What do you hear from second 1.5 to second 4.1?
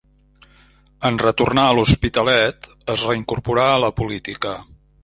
a l'Hospitalet, es reincorporà a la